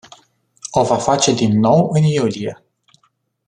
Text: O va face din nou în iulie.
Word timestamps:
O 0.73 0.83
va 0.83 0.97
face 0.99 1.31
din 1.33 1.59
nou 1.59 1.89
în 1.93 2.03
iulie. 2.03 2.63